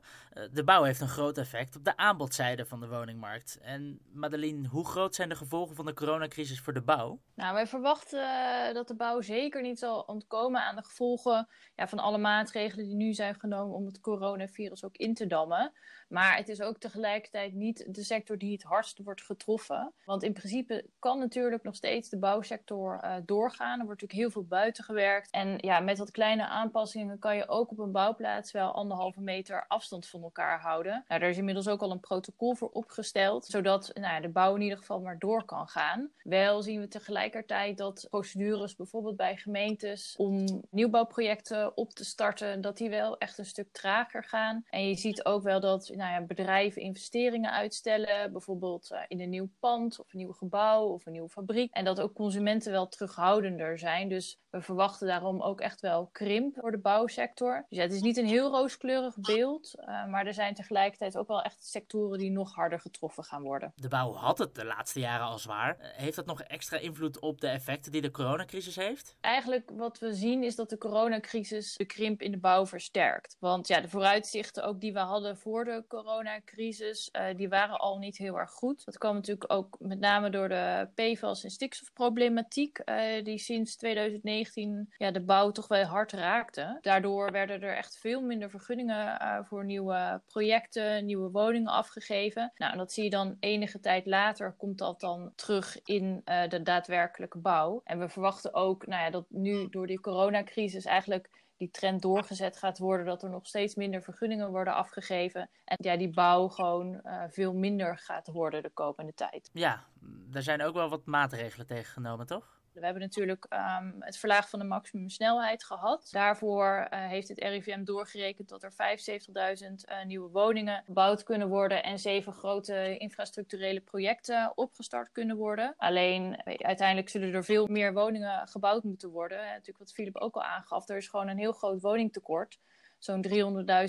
De 0.52 0.64
bouw 0.64 0.84
heeft 0.84 1.02
een 1.02 1.08
groot 1.08 1.38
effect 1.38 1.76
op 1.76 1.86
de 1.86 1.98
aanbodzijde 1.98 2.66
van 2.66 2.80
de 2.80 2.88
woningmarkt. 2.88 3.60
En 3.62 4.00
Madeline, 4.14 4.68
hoe 4.68 4.86
groot 4.86 5.16
zijn 5.16 5.30
de 5.30 5.36
gevolgen 5.36 5.76
van 5.76 5.86
de 5.86 5.94
coronacrisis 5.94 6.60
voor 6.60 6.74
de 6.74 6.82
bouw? 6.82 7.20
Nou, 7.34 7.54
wij 7.54 7.68
verwachten 7.68 8.74
dat 8.74 8.88
de 8.88 8.96
bouw 8.96 9.22
zeker 9.22 9.62
niet 9.62 9.80
zal 9.80 10.02
ontkomen 10.02 10.62
aan 10.62 10.76
de 10.76 10.84
gevolgen 10.84 11.48
ja, 11.76 11.88
van 11.88 12.00
alle 12.00 12.18
maatregelen 12.18 12.86
die 12.86 12.96
nu 12.96 13.14
zijn 13.14 13.40
genomen 13.40 13.76
om 13.76 13.86
het 13.86 14.00
coronavirus 14.00 14.84
ook 14.84 14.98
in 14.98 15.14
te 15.14 15.28
dammen. 15.28 15.74
Maar 16.10 16.38
het 16.38 16.50
is 16.50 16.62
ook 16.62 16.78
tegelijkertijd 16.78 17.54
niet 17.54 17.94
de 17.96 18.04
sector 18.04 18.38
die 18.38 18.52
het 18.52 18.64
hardst 18.64 19.00
wordt 19.04 19.24
getroffen. 19.24 19.94
Want 20.06 20.24
in 20.24 20.34
principe 20.34 20.86
kan 21.00 21.20
natuurlijk 21.20 21.64
nog 21.64 21.76
steeds 21.76 22.10
de 22.10 22.18
bouwsector 22.18 23.00
uh, 23.04 23.16
doorgaan. 23.26 23.80
Er 23.80 23.86
wordt 23.86 24.02
natuurlijk 24.02 24.20
heel 24.20 24.32
veel 24.32 24.58
buiten 24.58 24.84
gewerkt. 24.84 25.32
En 25.32 25.58
ja, 25.58 25.80
met 25.80 25.98
wat 25.98 26.12
kleine 26.12 26.48
aanpassingen 26.48 27.20
kan 27.20 27.36
je 27.36 27.48
ook 27.48 27.72
op 27.72 27.80
een 27.80 27.92
bouwplaats 27.92 28.52
wel 28.52 28.72
anderhalve 28.72 29.22
meter 29.22 29.66
afstand 29.68 30.08
van 30.08 30.24
elkaar 30.24 30.62
houden. 30.62 31.04
Nou, 31.08 31.20
daar 31.22 31.30
is 31.30 31.38
inmiddels 31.38 31.68
ook 31.68 31.82
al 31.82 31.92
een 31.92 32.00
protocol 32.00 32.56
voor 32.56 32.70
opgesteld, 32.70 33.46
zodat 33.46 33.92
nou 33.94 34.22
de 34.22 34.30
bouw 34.30 34.56
in 34.56 34.62
ieder 34.62 34.78
geval 34.78 35.00
maar 35.00 35.20
door 35.20 35.46
kan 35.46 35.68
gaan. 35.68 36.12
Wel 36.24 36.62
zien 36.62 36.80
we 36.80 36.88
tegelijkertijd 36.88 37.78
dat 37.78 38.08
procedures 38.10 38.76
bijvoorbeeld 38.76 39.16
bij 39.16 39.38
gemeentes 39.38 40.16
om 40.18 40.64
nieuwbouwprojecten 40.70 41.78
op 41.78 41.94
te 41.94 42.06
starten, 42.06 42.62
dat 42.62 42.78
die 42.78 42.90
wel 42.90 43.18
echt 43.18 43.38
een 43.38 43.46
stuk 43.46 43.72
trager 43.72 44.24
gaan. 44.24 44.64
En 44.70 44.88
je 44.88 44.96
ziet 44.96 45.26
ook 45.26 45.44
wel 45.44 45.60
dat 45.60 45.92
nou 45.96 46.12
ja, 46.12 46.22
bedrijven 46.22 46.82
investeringen 46.82 47.52
uitstellen, 47.52 48.32
bijvoorbeeld 48.32 48.90
uh, 48.92 49.00
in 49.08 49.22
een 49.22 49.30
nieuw 49.30 49.50
pand 49.60 49.95
pand 49.96 50.08
of 50.08 50.14
een 50.14 50.20
nieuw 50.20 50.34
gebouw 50.34 50.86
of 50.88 51.06
een 51.06 51.12
nieuwe 51.12 51.30
fabriek. 51.30 51.72
En 51.74 51.86
dat 51.86 52.02
ook 52.02 52.14
consumenten 52.14 52.72
wel 52.72 52.88
terughoudender 52.88 53.78
zijn. 53.78 54.10
Dus 54.10 54.40
we 54.50 54.62
verwachten 54.62 55.08
daarom 55.08 55.42
ook 55.42 55.62
echt 55.62 55.82
wel 55.82 56.10
krimp 56.12 56.56
voor 56.60 56.72
de 56.72 56.78
bouwsector. 56.78 57.66
Dus 57.70 57.78
ja, 57.78 57.84
het 57.84 57.94
is 57.94 58.02
niet 58.02 58.18
een 58.18 58.26
heel 58.26 58.52
rooskleurig 58.52 59.16
beeld, 59.18 59.74
uh, 59.80 60.06
maar 60.06 60.26
er 60.26 60.34
zijn 60.34 60.54
tegelijkertijd 60.54 61.18
ook 61.18 61.28
wel 61.28 61.42
echt 61.42 61.66
sectoren 61.66 62.20
die 62.20 62.32
nog 62.32 62.54
harder 62.54 62.80
getroffen 62.80 63.24
gaan 63.24 63.42
worden. 63.42 63.74
De 63.76 63.88
bouw 63.88 64.14
had 64.14 64.38
het 64.38 64.56
de 64.56 64.66
laatste 64.66 65.00
jaren 65.00 65.26
al 65.26 65.40
zwaar. 65.40 65.78
Heeft 65.80 66.16
dat 66.16 66.26
nog 66.26 66.42
extra 66.42 66.78
invloed 66.78 67.20
op 67.20 67.42
de 67.42 67.48
effecten 67.48 67.92
die 67.92 68.02
de 68.02 68.12
coronacrisis 68.12 68.76
heeft? 68.76 69.18
Eigenlijk 69.22 69.72
wat 69.74 70.00
we 70.00 70.14
zien 70.14 70.44
is 70.44 70.56
dat 70.56 70.70
de 70.70 70.78
coronacrisis 70.78 71.76
de 71.76 71.86
krimp 71.86 72.22
in 72.22 72.32
de 72.32 72.38
bouw 72.38 72.66
versterkt. 72.66 73.38
Want 73.40 73.68
ja, 73.68 73.82
de 73.82 73.90
vooruitzichten 73.90 74.64
ook 74.64 74.80
die 74.80 74.94
we 74.94 75.00
hadden 75.00 75.38
voor 75.38 75.66
de 75.66 75.84
coronacrisis, 75.88 77.10
uh, 77.12 77.26
die 77.36 77.50
waren 77.50 77.80
al 77.80 77.98
niet 77.98 78.18
heel 78.18 78.40
erg 78.40 78.52
goed. 78.52 78.86
Dat 78.86 78.98
kwam 78.98 79.16
natuurlijk 79.16 79.54
ook 79.54 79.76
met 79.88 80.00
name 80.00 80.30
door 80.30 80.50
de 80.50 80.88
PFAS 80.96 81.44
en 81.44 81.50
stikstofproblematiek, 81.50 82.82
uh, 82.86 83.24
die 83.24 83.38
sinds 83.38 83.76
2019 83.76 84.94
ja, 84.98 85.12
de 85.12 85.22
bouw 85.22 85.52
toch 85.52 85.68
wel 85.68 85.84
hard 85.84 86.12
raakte. 86.12 86.78
Daardoor 86.82 87.32
werden 87.32 87.62
er 87.62 87.76
echt 87.76 87.98
veel 87.98 88.22
minder 88.22 88.50
vergunningen 88.50 89.22
uh, 89.22 89.40
voor 89.44 89.66
nieuwe 89.66 90.22
projecten, 90.26 91.06
nieuwe 91.06 91.32
woningen 91.32 91.72
afgegeven. 91.72 92.52
Nou, 92.56 92.72
en 92.72 92.78
dat 92.78 92.92
zie 92.92 93.04
je 93.04 93.10
dan 93.10 93.38
enige 93.40 93.80
tijd 93.80 94.06
later, 94.06 94.54
komt 94.58 94.78
dat 94.78 95.00
dan 95.00 95.32
terug 95.36 95.80
in 95.84 96.22
de 96.50 96.62
daadwerkelijke 96.64 97.38
bouw. 97.38 97.82
En 97.84 98.00
we 98.00 98.10
verwachten 98.10 98.54
ook 98.54 98.88
nou 98.88 99.04
ja, 99.04 99.10
dat 99.10 99.26
nu 99.30 99.68
door 99.70 99.88
die 99.88 100.00
coronacrisis 100.00 100.86
eigenlijk 100.86 101.30
die 101.58 101.72
trend 101.72 102.02
doorgezet 102.02 102.58
gaat 102.58 102.78
worden, 102.78 103.06
dat 103.06 103.24
er 103.24 103.30
nog 103.30 103.48
steeds 103.48 103.76
minder 103.76 104.02
vergunningen 104.02 104.52
worden 104.52 104.74
afgegeven. 104.74 105.50
En 105.66 105.78
ja, 105.80 105.98
die 105.98 106.14
bouw 106.14 106.48
gewoon 106.48 107.02
uh, 107.04 107.24
veel 107.28 107.54
minder 107.54 107.98
gaat 107.98 108.28
worden 108.28 108.64
de 108.64 108.70
komende 108.70 109.14
tijd. 109.14 109.50
Ja, 109.54 109.86
er 110.34 110.44
zijn 110.44 110.62
ook 110.62 110.74
wel 110.74 110.90
wat 110.90 111.06
maatregelen 111.06 111.68
tegen 111.68 111.94
genomen, 111.94 112.26
toch? 112.26 112.60
We 112.80 112.86
hebben 112.86 113.02
natuurlijk 113.02 113.46
um, 113.50 113.96
het 114.00 114.18
verlagen 114.18 114.50
van 114.50 114.60
de 114.60 114.66
maximumsnelheid 114.66 115.64
gehad. 115.64 116.08
Daarvoor 116.12 116.88
uh, 116.94 117.08
heeft 117.08 117.28
het 117.28 117.40
RIVM 117.40 117.84
doorgerekend 117.84 118.50
dat 118.50 118.64
er 118.64 118.72
75.000 118.72 118.78
uh, 118.80 120.06
nieuwe 120.06 120.30
woningen 120.30 120.84
gebouwd 120.86 121.24
kunnen 121.24 121.48
worden 121.48 121.84
en 121.84 122.00
zeven 122.00 122.34
grote 122.34 122.98
infrastructurele 122.98 123.82
projecten 123.82 124.52
opgestart 124.56 125.12
kunnen 125.12 125.36
worden. 125.36 125.74
Alleen 125.78 126.42
uiteindelijk 126.46 127.10
zullen 127.10 127.34
er 127.34 127.44
veel 127.44 127.68
meer 127.68 127.94
woningen 127.94 128.48
gebouwd 128.48 128.84
moeten 128.84 129.10
worden. 129.10 129.40
En 129.40 129.46
natuurlijk 129.46 129.80
wat 129.80 129.94
Philip 129.94 130.18
ook 130.18 130.36
al 130.36 130.44
aangaf, 130.44 130.90
er 130.90 130.98
is 130.98 131.08
gewoon 131.08 131.28
een 131.28 131.38
heel 131.38 131.54
groot 131.54 131.82
woningtekort. 131.82 132.60
Zo'n 133.00 133.26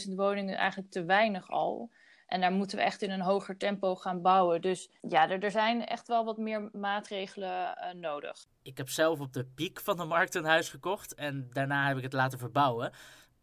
300.000 0.09 0.14
woningen 0.14 0.57
eigenlijk 0.57 0.90
te 0.90 1.05
weinig 1.05 1.50
al. 1.50 1.90
En 2.26 2.40
daar 2.40 2.52
moeten 2.52 2.78
we 2.78 2.85
echt 2.85 3.02
in 3.02 3.11
een 3.11 3.21
hoger 3.21 3.56
tempo 3.56 3.95
gaan 3.95 4.23
bouwen. 4.23 4.61
Dus 4.61 4.90
ja, 5.00 5.30
er, 5.30 5.42
er 5.42 5.50
zijn 5.50 5.87
echt 5.87 6.09
wel 6.09 6.25
wat 6.25 6.37
meer 6.37 6.68
maatregelen 6.73 7.78
uh, 7.78 8.00
nodig. 8.00 8.47
Ik 8.62 8.76
heb 8.76 8.88
zelf 8.88 9.21
op 9.21 9.33
de 9.33 9.45
piek 9.45 9.80
van 9.80 9.97
de 9.97 10.04
markt 10.04 10.35
een 10.35 10.45
huis 10.45 10.68
gekocht 10.68 11.14
en 11.14 11.49
daarna 11.52 11.88
heb 11.88 11.97
ik 11.97 12.02
het 12.02 12.12
laten 12.12 12.38
verbouwen 12.38 12.92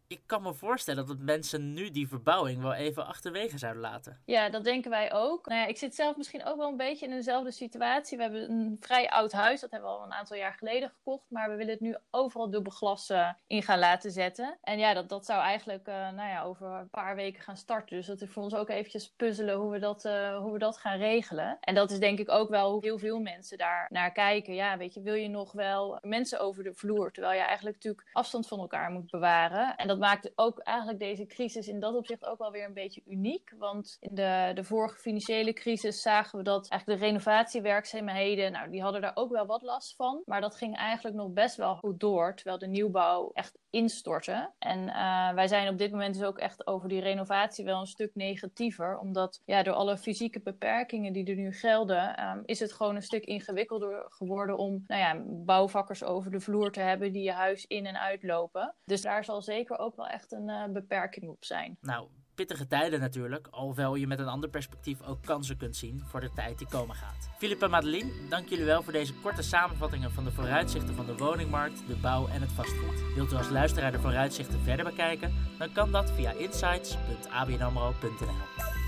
ik 0.06 0.22
kan 0.26 0.42
me 0.42 0.54
voorstellen 0.54 1.06
dat 1.06 1.18
mensen 1.18 1.72
nu 1.72 1.90
die 1.90 2.08
verbouwing 2.08 2.62
wel 2.62 2.72
even 2.72 3.06
achterwege 3.06 3.58
zouden 3.58 3.82
laten. 3.82 4.20
Ja, 4.24 4.48
dat 4.48 4.64
denken 4.64 4.90
wij 4.90 5.12
ook. 5.12 5.46
Nou 5.46 5.60
ja, 5.60 5.66
ik 5.66 5.78
zit 5.78 5.94
zelf 5.94 6.16
misschien 6.16 6.44
ook 6.44 6.56
wel 6.56 6.68
een 6.68 6.76
beetje 6.76 7.06
in 7.06 7.12
dezelfde 7.12 7.50
situatie. 7.50 8.16
We 8.16 8.22
hebben 8.22 8.50
een 8.50 8.76
vrij 8.80 9.10
oud 9.10 9.32
huis, 9.32 9.60
dat 9.60 9.70
hebben 9.70 9.90
we 9.90 9.96
al 9.96 10.04
een 10.04 10.12
aantal 10.12 10.36
jaar 10.36 10.52
geleden 10.52 10.88
gekocht. 10.88 11.30
Maar 11.30 11.50
we 11.50 11.56
willen 11.56 11.72
het 11.72 11.80
nu 11.80 11.96
overal 12.10 12.50
dubbel 12.50 12.72
glas 12.72 13.10
uh, 13.10 13.30
in 13.46 13.62
gaan 13.62 13.78
laten 13.78 14.10
zetten. 14.10 14.58
En 14.62 14.78
ja, 14.78 14.94
dat, 14.94 15.08
dat 15.08 15.26
zou 15.26 15.40
eigenlijk 15.40 15.88
uh, 15.88 15.94
nou 15.94 16.28
ja, 16.28 16.42
over 16.42 16.66
een 16.66 16.90
paar 16.90 17.16
weken 17.16 17.42
gaan 17.42 17.56
starten. 17.56 17.96
Dus 17.96 18.06
dat 18.06 18.20
is 18.20 18.30
voor 18.30 18.42
ons 18.42 18.54
ook 18.54 18.68
eventjes 18.68 19.12
puzzelen 19.16 19.56
hoe 19.56 19.70
we, 19.70 19.78
dat, 19.78 20.04
uh, 20.04 20.38
hoe 20.38 20.52
we 20.52 20.58
dat 20.58 20.78
gaan 20.78 20.98
regelen. 20.98 21.56
En 21.60 21.74
dat 21.74 21.90
is 21.90 21.98
denk 21.98 22.18
ik 22.18 22.30
ook 22.30 22.48
wel 22.48 22.72
hoe 22.72 22.84
heel 22.84 22.98
veel 22.98 23.20
mensen 23.20 23.58
daar 23.58 23.86
naar 23.90 24.12
kijken. 24.12 24.54
Ja, 24.54 24.76
weet 24.76 24.94
je, 24.94 25.02
wil 25.02 25.14
je 25.14 25.28
nog 25.28 25.52
wel 25.52 25.98
mensen 26.02 26.40
over 26.40 26.64
de 26.64 26.74
vloer? 26.74 27.12
Terwijl 27.12 27.34
je 27.34 27.44
eigenlijk 27.44 27.76
natuurlijk 27.76 28.08
afstand 28.12 28.48
van 28.48 28.58
elkaar 28.58 28.90
moet 28.90 29.10
bewaren. 29.10 29.76
En 29.76 29.88
maakt 29.98 30.32
ook 30.34 30.58
eigenlijk 30.58 30.98
deze 30.98 31.26
crisis 31.26 31.68
in 31.68 31.80
dat 31.80 31.94
opzicht 31.94 32.24
ook 32.24 32.38
wel 32.38 32.50
weer 32.50 32.64
een 32.64 32.74
beetje 32.74 33.02
uniek. 33.06 33.54
Want 33.58 33.96
in 34.00 34.14
de, 34.14 34.50
de 34.54 34.64
vorige 34.64 34.98
financiële 34.98 35.52
crisis 35.52 36.02
zagen 36.02 36.38
we 36.38 36.44
dat 36.44 36.68
eigenlijk 36.68 37.00
de 37.00 37.06
renovatiewerkzaamheden, 37.06 38.52
nou, 38.52 38.70
die 38.70 38.82
hadden 38.82 39.00
daar 39.00 39.16
ook 39.16 39.30
wel 39.30 39.46
wat 39.46 39.62
last 39.62 39.96
van. 39.96 40.22
Maar 40.24 40.40
dat 40.40 40.56
ging 40.56 40.76
eigenlijk 40.76 41.16
nog 41.16 41.30
best 41.30 41.56
wel 41.56 41.76
goed 41.76 42.00
door, 42.00 42.34
terwijl 42.34 42.58
de 42.58 42.66
nieuwbouw 42.66 43.30
echt 43.32 43.58
instortte. 43.74 44.50
En 44.58 44.78
uh, 44.78 45.32
wij 45.32 45.48
zijn 45.48 45.68
op 45.68 45.78
dit 45.78 45.90
moment 45.90 46.14
dus 46.14 46.24
ook 46.24 46.38
echt 46.38 46.66
over 46.66 46.88
die 46.88 47.00
renovatie 47.00 47.64
wel 47.64 47.80
een 47.80 47.86
stuk 47.86 48.10
negatiever. 48.14 48.98
Omdat 48.98 49.42
ja, 49.44 49.62
door 49.62 49.74
alle 49.74 49.98
fysieke 49.98 50.40
beperkingen 50.40 51.12
die 51.12 51.24
er 51.24 51.36
nu 51.36 51.52
gelden, 51.52 52.24
um, 52.28 52.42
is 52.44 52.60
het 52.60 52.72
gewoon 52.72 52.96
een 52.96 53.02
stuk 53.02 53.24
ingewikkelder 53.24 54.04
geworden 54.08 54.58
om 54.58 54.84
nou 54.86 55.00
ja, 55.00 55.22
bouwvakkers 55.26 56.04
over 56.04 56.30
de 56.30 56.40
vloer 56.40 56.70
te 56.70 56.80
hebben 56.80 57.12
die 57.12 57.22
je 57.22 57.32
huis 57.32 57.66
in 57.66 57.86
en 57.86 58.00
uitlopen. 58.00 58.74
Dus 58.84 59.02
daar 59.02 59.24
zal 59.24 59.42
zeker 59.42 59.78
ook 59.78 59.96
wel 59.96 60.06
echt 60.06 60.32
een 60.32 60.48
uh, 60.48 60.64
beperking 60.64 61.28
op 61.28 61.44
zijn. 61.44 61.76
Nou, 61.80 62.08
pittige 62.34 62.66
tijden 62.66 63.00
natuurlijk, 63.00 63.48
alhoewel 63.50 63.94
je 63.94 64.06
met 64.06 64.18
een 64.18 64.28
ander 64.28 64.50
perspectief 64.50 65.02
ook 65.02 65.22
kansen 65.22 65.56
kunt 65.56 65.76
zien 65.76 66.02
voor 66.06 66.20
de 66.20 66.30
tijd 66.34 66.58
die 66.58 66.68
komen 66.68 66.96
gaat. 66.96 67.28
Filip 67.38 67.62
en 67.62 67.70
Madeline, 67.70 68.12
dank 68.28 68.48
jullie 68.48 68.64
wel 68.64 68.82
voor 68.82 68.92
deze 68.92 69.14
korte 69.14 69.42
samenvattingen 69.42 70.12
van 70.12 70.24
de 70.24 70.32
vooruitzichten 70.32 70.94
van 70.94 71.06
de 71.06 71.16
woningmarkt, 71.16 71.82
de 71.86 71.96
bouw 71.96 72.28
en 72.28 72.40
het 72.40 72.52
vastgoed. 72.52 73.14
Wilt 73.14 73.32
u 73.32 73.36
als 73.36 73.48
luisteraar 73.48 73.92
de 73.92 74.00
vooruitzichten 74.00 74.60
verder 74.60 74.84
bekijken? 74.84 75.34
Dan 75.58 75.72
kan 75.72 75.92
dat 75.92 76.10
via 76.10 76.32
insights.abnamro.nl. 76.32 78.83